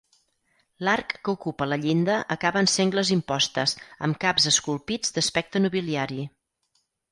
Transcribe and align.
L'arc 0.85 1.11
que 1.27 1.35
ocupa 1.37 1.67
la 1.73 1.77
llinda 1.83 2.15
acaba 2.37 2.63
en 2.65 2.71
sengles 2.77 3.13
impostes 3.17 3.77
amb 4.09 4.19
caps 4.25 4.49
esculpits 4.55 5.17
d'aspecte 5.19 5.65
nobiliari. 5.69 6.21